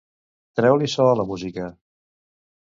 [0.59, 1.69] Treu-li so a la música.